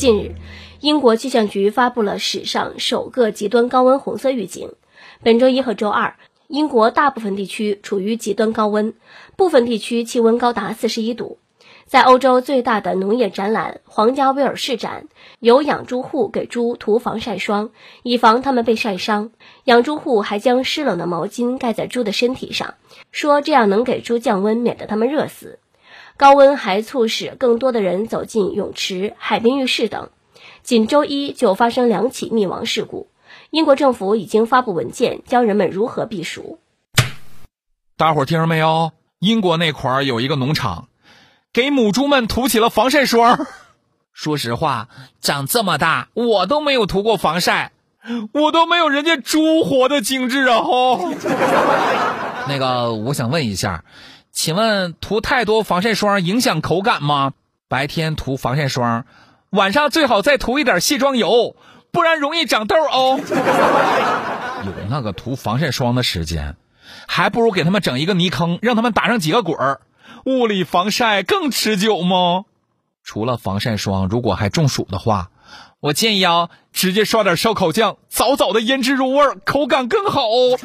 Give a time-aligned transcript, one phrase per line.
[0.00, 0.34] 近日，
[0.80, 4.72] 英国气象局发布了史上首个极端高温红色预警。
[5.22, 6.16] 本周一和周二，
[6.48, 8.94] 英国大部分地区处于极端高温，
[9.36, 11.36] 部分地区气温高达四十一度。
[11.84, 15.06] 在欧洲最大的农业展览——皇家威尔士展，
[15.38, 17.68] 有养猪户给猪涂防晒霜，
[18.02, 19.32] 以防它们被晒伤。
[19.64, 22.76] 养猪户还将湿冷的毛巾盖在猪的身体上，
[23.12, 25.58] 说这样能给猪降温，免得它们热死。
[26.20, 30.10] 高温还促使更多的人走进泳池、海滨浴室等。
[30.62, 33.08] 仅周一就发生两起溺亡事故。
[33.48, 36.58] 英国政府已经发布文件，教人们如何避暑。
[37.96, 38.92] 大伙儿听着没有？
[39.18, 40.88] 英国那块儿有一个农场。
[41.54, 43.46] 给母猪们涂起了防晒霜。
[44.12, 44.88] 说实话，
[45.22, 47.72] 长这么大我都没有涂过防晒，
[48.34, 50.60] 我都没有人家猪活的精致啊！
[50.60, 51.14] 吼。
[52.46, 53.84] 那个，我想问一下，
[54.42, 57.34] 请问涂太多防晒霜影响口感吗？
[57.68, 59.04] 白天涂防晒霜，
[59.50, 61.56] 晚上最好再涂一点卸妆油，
[61.92, 63.20] 不然容易长痘哦。
[64.64, 66.56] 有那个涂防晒霜的时间，
[67.06, 69.82] 还不如给他们整一个泥坑，让他们打上几个滚儿。
[70.24, 72.46] 物理防晒更持久吗？
[73.04, 75.28] 除了防晒霜，如果还中暑的话，
[75.80, 80.58] 我建议啊，直接刷点烧烤酱，早早的腌制入味，口感更好哦。